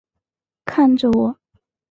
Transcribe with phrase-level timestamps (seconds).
[0.65, 1.37] 看着我